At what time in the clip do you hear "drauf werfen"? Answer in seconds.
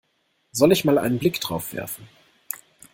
1.41-2.07